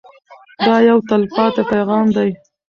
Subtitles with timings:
[0.65, 2.29] دا یو تلپاتې پیغام دی.